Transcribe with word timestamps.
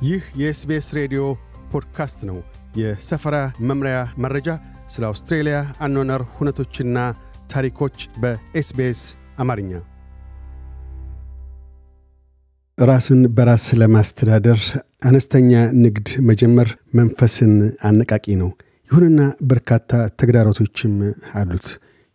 ይህ 0.00 0.22
የ 0.40 0.58
SBS 0.58 0.86
ሬዲዮ 0.96 1.22
ፖድካስት 1.72 2.20
ነው። 2.28 2.38
የሰፈራ 2.76 3.36
መምሪያ 3.68 3.96
መረጃ፣ 4.24 4.48
ስለ 4.88 5.02
አውስትሬልያ 5.08 5.56
አኗኗር 5.84 6.22
ሁነቶችና 6.36 6.98
ታሪኮች 7.50 7.96
በ 8.22 8.53
SBS 8.53 9.00
አማርኛ። 9.38 9.72
ራስን 12.78 13.22
በራስ 13.36 13.66
ለማስተዳደር 13.80 14.60
አነስተኛ 15.04 15.52
ንግድ 15.82 16.08
መጀመር 16.28 16.68
መንፈስን 16.94 17.52
አነቃቂ 17.84 18.26
ነው። 18.42 18.50
ይሁንና 18.90 19.20
በርካታ 19.50 19.90
ተግዳሮቶችም 20.20 20.94
አሉት። 21.34 21.68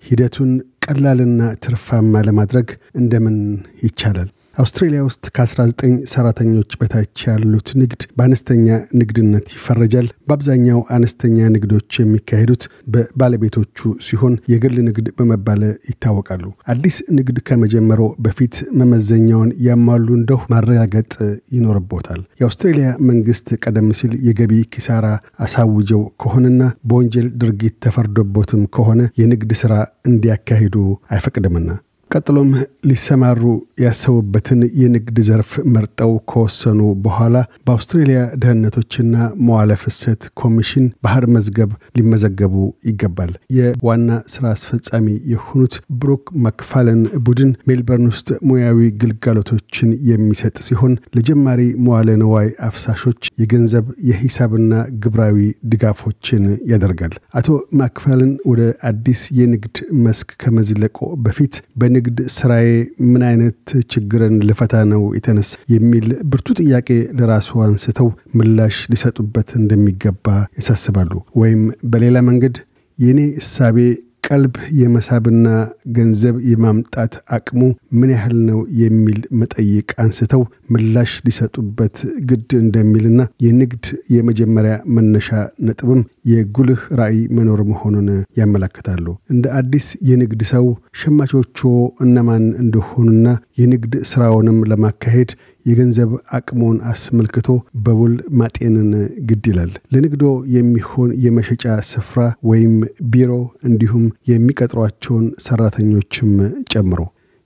ሂደቱን 0.05 0.51
ቀላልና 0.85 1.41
ትርፋማ 1.63 2.21
ለማድረግ 2.21 2.67
እንደምን 2.95 3.37
ይቻላል? 3.83 4.29
አውስትሬሊያ 4.55 4.99
ውስጥ 5.05 5.25
ከ19 5.35 5.81
ሰራተኞች 6.11 6.71
በታች 6.79 7.23
ያሉት 7.27 7.69
ንግድ 7.79 8.01
በአነስተኛ 8.17 8.67
ንግድነት 8.99 9.47
ይፈረጃል። 9.55 10.07
በአብዛኛው 10.27 10.79
አነስተኛ 10.95 11.47
ንግዶች 11.55 11.97
የሚካሄዱት 11.99 12.63
በባለቤቶቹ 12.93 13.77
ሲሆን 14.07 14.35
የግል 14.51 14.75
ንግድ 14.87 15.07
በመባል 15.17 15.61
ይታወቃሉ። 15.89 16.43
አዲስ 16.73 16.97
ንግድ 17.17 17.39
ከመጀመሮ 17.49 18.01
በፊት 18.25 18.55
መመዘኛውን 18.81 19.51
ያሟሉ 19.67 20.07
እንደሁ 20.19 20.39
ማረጋገጥ 20.53 21.11
ይኖርቦታል። 21.55 22.21
የአውስትሬሊያ 22.41 22.89
መንግስት 23.09 23.47
ቀደም 23.63 23.89
ሲል 23.99 24.13
የገቢ 24.27 24.53
ኪሳራ 24.75 25.05
አሳውጀው 25.45 26.03
ከሆነና 26.21 26.61
በወንጀል 26.87 27.27
ድርጊት 27.41 27.75
ተፈርዶቦትም 27.85 28.63
ከሆነ 28.75 29.01
የንግድ 29.21 29.53
ሥራ 29.61 29.73
እንዲያካሂዱ 30.09 30.77
አይፈቅድምና 31.09 31.69
ቀጥሎም 32.15 32.49
ሊሰማሩ 32.89 33.41
ያሰቡበትን 33.83 34.59
የንግድ 34.81 35.17
ዘርፍ 35.27 35.51
መርጠው 35.73 36.11
ከወሰኑ 36.29 36.81
በኋላ 37.05 37.35
በአውስትሬልያ 37.65 38.19
ደህንነቶችና 38.41 39.15
መዋለ 39.47 39.71
ፍሰት 39.81 40.21
ኮሚሽን 40.41 40.85
ባህር 41.05 41.25
መዝገብ 41.35 41.71
ሊመዘገቡ 41.97 42.55
ይገባል። 42.89 43.31
የዋና 43.57 44.09
ስራ 44.33 44.45
አስፈጻሚ 44.55 45.07
የሆኑት 45.33 45.73
ብሩክ 45.99 46.23
መክፋለን 46.45 47.01
ቡድን 47.27 47.51
ሜልበርን 47.69 48.07
ውስጥ 48.11 48.29
ሙያዊ 48.49 48.79
ግልጋሎቶችን 49.01 49.91
የሚሰጥ 50.09 50.55
ሲሆን 50.67 50.93
ለጀማሪ 51.17 51.61
መዋለ 51.85 52.09
ንዋይ 52.21 52.49
አፍሳሾች 52.69 53.21
የገንዘብ 53.41 53.85
የሂሳብና 54.09 54.71
ግብራዊ 55.03 55.37
ድጋፎችን 55.71 56.43
ያደርጋል። 56.71 57.13
አቶ 57.39 57.47
ማክፋለን 57.79 58.33
ወደ 58.51 58.61
አዲስ 58.89 59.21
የንግድ 59.37 59.75
መስክ 60.05 60.29
ከመዝለቆ 60.41 60.97
በፊት 61.25 61.53
በንግድ 61.75 62.03
ስራዬ 62.35 62.67
ምን 63.11 63.23
አይነት 63.29 63.59
ችግርን 63.93 64.35
ልፈታ 64.47 64.83
ነው 64.91 65.03
የተነሳ 65.17 65.51
የሚል 65.73 66.07
ብርቱ 66.31 66.47
ጥያቄ 66.61 66.89
ለራሱ 67.19 67.59
አንስተው 67.65 68.07
ምላሽ 68.35 68.77
ሊሰጡበት 68.91 69.51
እንደሚገባ 69.59 70.27
ያሳስባሉ። 70.59 71.11
ወይም 71.41 71.61
በሌላ 71.85 72.17
መንገድ 72.29 72.57
የእኔ 72.99 73.21
እሳቤ 73.41 73.77
ቀልብ 74.25 74.53
የመሳብና 74.77 75.47
ገንዘብ 75.95 76.35
የማምጣት 76.51 77.13
አቅሙ 77.35 77.61
ምን 77.97 78.09
ያህል 78.13 78.37
ነው 78.47 78.59
የሚል 78.81 79.19
መጠይቅ 79.39 79.87
አንስተው 80.03 80.41
ምላሽ 80.69 81.11
ሊሰጡበት 81.25 81.97
ግድ 82.29 82.49
እንደሚልና 82.59 83.21
የንግድ 83.45 83.85
የመጀመሪያ 84.15 84.75
መነሻ 84.95 85.29
ነጥብም 85.67 86.01
የጉልህ 86.31 86.81
ራዕይ 86.99 87.19
መኖር 87.37 87.61
መሆኑን 87.63 88.07
ያመላክታሉ። 88.39 89.05
እንደ 89.33 89.45
አዲስ 89.59 89.87
የንግድ 90.09 90.41
ሰው 90.53 90.65
ሸማቾቹ 91.01 91.59
እነማን 92.05 92.45
እንደሆኑና 92.63 93.27
የንግድ 93.57 93.95
ስራውንም 94.11 94.57
ለማካሄድ 94.71 95.31
የገንዘብ 95.65 96.09
አቅሞን 96.37 96.77
አስመልክቶ 96.91 97.47
በውል 97.85 98.13
ማጤንን 98.39 98.89
ግድ 99.29 99.45
ይላል። 99.51 99.71
ለንግዶ 99.93 100.25
የሚሆን 100.55 101.11
የመሸጫ 101.25 101.63
ስፍራ 101.91 102.19
ወይም 102.49 102.75
ቢሮ 103.11 103.31
እንዲሁም 103.69 104.05
የሚቀጥሯቸውን 104.31 105.27
ሰራተኞችም 105.47 106.31
ጨምሮ 106.73 107.01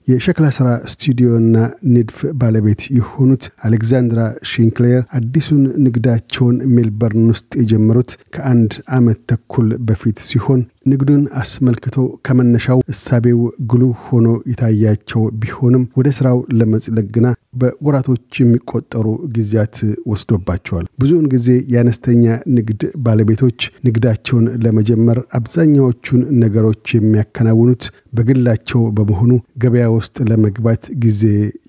የሸክላ 0.08 0.46
ሥራ 0.56 0.68
ስቱዲዮና 0.92 1.56
ንድፍ 1.90 2.18
ባለቤት 2.40 2.82
የሆኑት 2.96 3.44
አሌክዛንድራ 3.66 4.20
ሽንክሌር 4.50 5.02
አዲሱን 5.18 5.62
ንግዳቸውን 5.84 6.56
ሜልበርን 6.74 7.26
ውስጥ 7.32 7.50
የጀመሩት 7.60 8.10
ከአንድ 8.34 8.72
ዓመት 8.96 9.18
ተኩል 9.30 9.68
በፊት 9.88 10.18
ሲሆን 10.26 10.62
ንግዱን 10.86 11.22
አስመልክቶ 11.40 11.96
ከመነሻው 12.26 12.78
እሳቤው 12.92 13.40
ጉልህ 13.70 13.98
ሆኖ 14.06 14.28
የታያቸው 14.50 15.22
ቢሆንም 15.40 15.84
ወደ 15.98 16.08
ሥራው 16.16 16.38
ለመጽለቅ 16.58 17.04
ግና 17.14 17.26
በወራቶች 17.60 18.38
የሚቆጠሩ 18.40 19.06
ጊዜያት 19.34 19.76
ወስዶባቸዋል። 20.10 20.86
ብዙውን 21.02 21.26
ጊዜ 21.34 21.48
የአነስተኛ 21.72 22.24
ንግድ 22.56 22.82
ባለቤቶች 23.06 23.58
ንግዳቸውን 23.86 24.46
ለመጀመር 24.64 25.20
አብዛኛዎቹን 25.38 26.22
ነገሮች 26.44 26.94
የሚያከናውኑት 26.96 27.84
በግላቸው 28.12 28.82
በመሆኑ 28.96 29.32
ገበያ 29.62 29.86
ውስጥ 29.96 30.16
ለመግባት 30.30 30.84
ጊዜ 31.04 31.22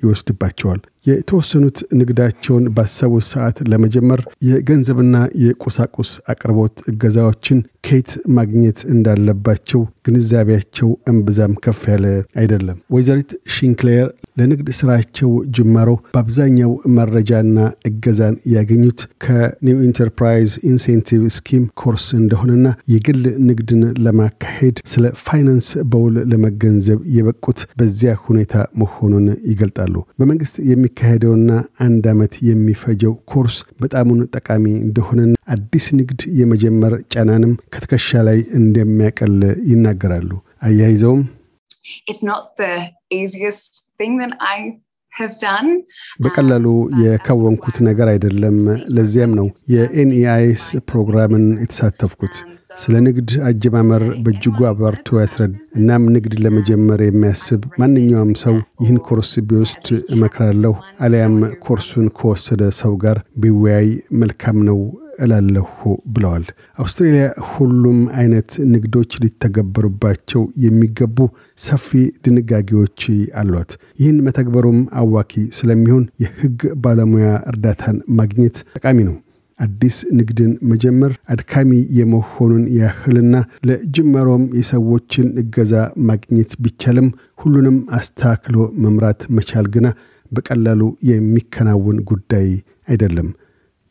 ይወስድባቸዋል። 0.03 0.79
የተወሰኑት 1.05 1.77
ንግዳቸውን 1.99 2.65
ባሰቡት 2.75 3.25
ሰዓት 3.29 3.57
ለመጀመር 3.71 4.19
የገንዘብና 4.47 5.15
የቁሳቁስ 5.43 6.11
አቅርቦት 6.31 6.75
እገዛዎችን 6.91 7.59
ከየት 7.85 8.09
ማግኘት 8.37 8.79
እንዳለባቸው 8.93 9.81
ግንዛቤያቸው 10.05 10.89
እምብዛም 11.11 11.53
ከፍ 11.63 11.81
ያለ 11.91 12.05
አይደለም። 12.41 12.77
ወይዘሪት 12.95 13.31
ሽንክሌር 13.55 14.07
ለንግድ 14.39 14.67
ስራቸው 14.79 15.29
ጅማሮ 15.55 15.89
በአብዛኛው 16.13 16.71
መረጃና 16.97 17.57
እገዛን 17.89 18.35
ያገኙት 18.53 18.99
ከ 19.25 19.47
New 19.47 19.79
Enterprise 19.87 20.51
Incentive 20.71 21.23
Scheme 21.37 21.65
ኮርስ 21.81 22.05
እንደሆነና 22.19 22.65
የግል 22.93 23.19
ንግድን 23.49 23.81
ለማካሄድ 24.05 24.77
ስለ 24.93 25.05
ፋይናንስ 25.25 25.69
በውል 25.91 26.15
ለመገንዘብ 26.31 27.01
የበቁት 27.17 27.59
በዚያ 27.79 28.13
ሁኔታ 28.25 28.53
መሆኑን 28.81 29.27
ይገልጣሉ። 29.51 29.93
በመንግስት 30.19 30.55
የሚካሄደውና 30.93 31.51
አንድ 31.83 32.03
ዓመት 32.11 32.33
የሚፈጀው 32.47 33.13
ኮርስ 33.31 33.57
በጣሙን 33.81 34.19
ጠቃሚ 34.35 34.65
እንደሆነና 34.79 35.33
አዲስ 35.53 35.85
ንግድ 35.99 36.21
የመጀመር 36.39 36.93
ጫናንም 37.13 37.53
ከትከሻ 37.73 38.23
ላይ 38.27 38.39
እንደሚያቀል 38.59 39.37
ይናገራሉ። 39.71 40.31
አያይዘውም 40.67 41.21
በቀላሉ 46.23 46.65
የከወንኩት 47.01 47.77
ነገር 47.87 48.07
አይደለም። 48.11 48.57
ለዚያም 48.95 49.33
ነው 49.39 49.47
የ 49.73 50.04
NEIS 50.04 50.65
ፕሮግራምን 50.89 51.45
የተሳተፍኩት። 51.61 52.35
ስለ 52.81 52.93
ንግድ 53.07 53.29
አጀማመር 53.49 54.03
በእጅጉ 54.23 54.57
አብራርቶ 54.69 55.19
ያስረዳል። 55.21 55.53
እናም 55.79 56.03
ንግድ 56.15 56.33
ለመጀመር 56.45 57.01
የሚያስብ 57.03 57.61
ማንኛውም 57.81 58.33
ሰው 58.43 58.55
ይህን 58.83 58.99
ኮርስ 59.07 59.33
ቢወስድ 59.49 59.85
እመክራለሁ። 60.15 60.73
አሊያም 61.01 61.35
ኮርሱን 61.65 62.07
ከወሰደ 62.17 62.71
ሰው 62.81 62.95
ጋር 63.03 63.19
ቢወያይ 63.43 63.89
መልካም 64.21 64.59
ነው 64.69 64.79
እላለሁ 65.21 65.67
ብለዋል። 66.13 66.45
አውስትሬልያ 66.79 67.25
ሁሉም 67.51 67.99
አይነት 68.19 68.51
ንግዶች 68.73 69.11
ሊተገበሩባቸው 69.23 70.43
የሚገቡ 70.65 71.17
ሰፊ 71.59 71.89
ድንጋጌዎች 72.25 73.01
አሏት። 73.41 73.71
ይህን 73.99 74.21
መተግበሩም 74.27 74.79
አዋኪ 75.01 75.43
ስለሚሆን 75.57 76.05
የሕግ 76.23 76.59
ባለሙያ 76.83 77.27
እርዳታን 77.51 77.99
ማግኘት 78.19 78.57
ጠቃሚ 78.75 78.99
ነው። 79.09 79.17
አዲስ 79.59 79.97
ንግድን 80.17 80.51
መጀመር 80.69 81.11
አድካሚ 81.27 81.71
የመሆኑን 81.97 82.63
ያህልና 82.77 83.35
ለጅመሮም 83.69 84.43
የሰዎችን 84.59 85.27
እገዛ 85.41 85.73
ማግኘት 86.09 86.51
ቢቻልም 86.63 87.09
ሁሉንም 87.39 87.77
አስተካክሎ 87.97 88.55
መምራት 88.85 89.21
መቻል 89.37 89.67
ግና 89.75 89.87
በቀላሉ 90.31 90.81
የሚከናውን 91.11 91.97
ጉዳይ 92.09 92.47
አይደለም። 92.87 93.29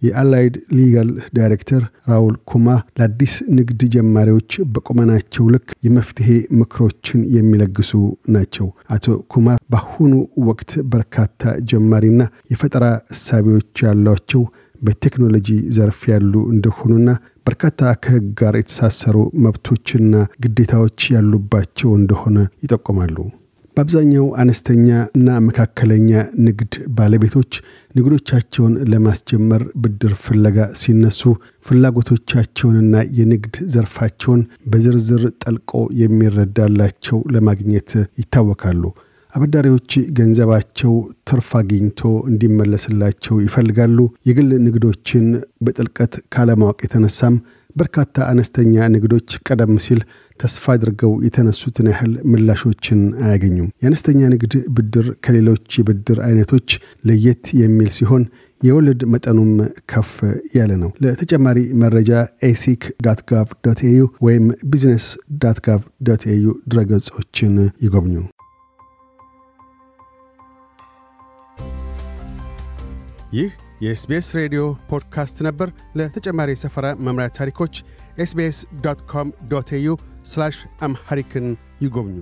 የአላይድ 0.03 0.55
ሊጋል 0.77 1.09
ዳይሬክተር 1.37 1.83
ራውል 2.11 2.37
ኩማ 2.51 2.67
ለአዲስ 2.99 3.35
ንግድ 3.57 3.81
ጀማሪዎች 3.95 4.53
በቁመናቸው 4.75 5.45
ልክ 5.55 5.67
የመፍትሄ 5.87 6.29
ምክሮችን 6.61 7.21
የሚለግሱ 7.37 7.93
ናቸው። 8.35 8.69
አቶ 8.91 9.07
ኩማ 9.35 9.47
በአሁኑ 9.73 10.13
ወቅት 10.49 10.73
በርካታ 10.93 11.43
ጀማሪና 11.73 12.21
የፈጠራ 12.53 12.87
እሳቤዎች 13.15 13.83
ያሏቸው 13.87 14.45
በቴክኖሎጂ 14.83 15.49
ዘርፍ 15.77 16.01
ያሉ 16.11 16.35
እንደሆኑና 16.53 17.09
በርካታ 17.47 17.91
ከሕግ 18.03 18.27
ጋር 18.41 18.55
የተሳሰሩ 18.59 19.17
መብቶችና 19.45 20.15
ግዴታዎች 20.45 21.11
ያሉባቸው 21.15 21.91
እንደሆነ 21.97 22.37
ይጠቁማሉ። 22.65 23.17
በአብዛኛው 23.81 24.25
አነስተኛ 24.41 24.87
እና 25.17 25.37
መካከለኛ 25.45 26.11
ንግድ 26.47 26.73
ባለቤቶች 26.97 27.53
ንግዶቻቸውን 27.95 28.75
ለማስጀመር 28.93 29.63
ብድር 29.83 30.13
ፍለጋ 30.25 30.67
ሲነሱ 30.81 31.21
ፍላጎቶቻቸውንና 31.67 33.03
የንግድ 33.19 33.57
ዘርፋቸውን 33.75 34.43
በዝርዝር 34.67 35.23
ጠልቆ 35.45 35.73
የሚረዳላቸው 36.03 37.21
ለማግኘት 37.37 37.93
ይታወቃሉ። 38.21 38.83
አበዳሪዎች 39.35 39.91
ገንዘባቸው 40.17 40.93
ትርፍ 41.29 41.51
አግኝቶ 41.59 42.01
እንዲመለስላቸው 42.31 43.37
ይፈልጋሉ። 43.45 43.99
የግል 44.29 44.51
ንግዶችን 44.67 45.27
በጥልቀት 45.67 46.15
ካለማወቅ 46.35 46.79
የተነሳም 46.83 47.37
በርካታ 47.77 48.17
አነስተኛ 48.31 48.87
ንግዶች 48.95 49.31
ቀደም 49.47 49.75
ሲል 49.85 50.01
ተስፋ 50.41 50.65
አድርገው 50.75 51.13
የተነሱትን 51.27 51.89
ያህል 51.91 52.13
ምላሾችን 52.33 53.01
አያገኙም። 53.25 53.69
የአነስተኛ 53.83 54.21
ንግድ 54.33 54.55
ብድር 54.77 55.07
ከሌሎች 55.25 55.79
የብድር 55.79 56.21
አይነቶች 56.29 56.69
ለየት 57.09 57.45
የሚል 57.61 57.91
ሲሆን 57.99 58.25
የወለድ 58.61 59.03
መጠኑም 59.13 59.53
ከፍ 59.91 60.11
ያለ 60.57 60.73
ነው። 60.83 60.91
ለተጨማሪ 61.05 61.59
መረጃ 61.83 62.11
ASIC 62.49 62.83
dot 63.07 63.23
gov 63.31 63.49
dot 63.67 63.81
au 63.91 64.03
ወይም 64.27 64.45
business 64.73 65.07
dot 65.43 65.61
gov 65.67 65.81
dot 66.09 66.25
au 66.35 66.45
ድረገጾችን 66.73 67.55
ይጎብኙ። 67.87 68.17
ይህ 73.33 73.51
የ 73.81 74.00
SBS 74.00 74.29
ሬዲዮ 74.35 74.63
ፖድካስት 74.91 75.37
ነበር። 75.43 75.69
ለተጨማሪ 75.97 76.51
የሰፈራ 76.53 76.87
መምሪያ 76.99 77.29
ታሪኮች 77.29 77.75
SBS 78.19 78.59
dot 78.81 79.01
com 79.11 79.29
dot 79.49 79.71
au 79.73 79.89
Amharic 80.81 81.32
ን 81.32 81.47
ይጎብኙ። 81.83 82.19